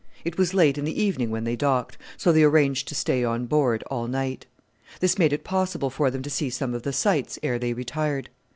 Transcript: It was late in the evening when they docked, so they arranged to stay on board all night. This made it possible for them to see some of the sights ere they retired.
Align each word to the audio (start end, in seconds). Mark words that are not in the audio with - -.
It 0.25 0.35
was 0.35 0.55
late 0.55 0.79
in 0.79 0.85
the 0.85 0.99
evening 0.99 1.29
when 1.29 1.43
they 1.43 1.55
docked, 1.55 1.99
so 2.17 2.31
they 2.31 2.41
arranged 2.41 2.87
to 2.87 2.95
stay 2.95 3.23
on 3.23 3.45
board 3.45 3.83
all 3.83 4.07
night. 4.07 4.47
This 4.99 5.19
made 5.19 5.31
it 5.31 5.43
possible 5.43 5.91
for 5.91 6.09
them 6.09 6.23
to 6.23 6.29
see 6.31 6.49
some 6.49 6.73
of 6.73 6.81
the 6.81 6.91
sights 6.91 7.37
ere 7.43 7.59
they 7.59 7.73
retired. 7.73 8.29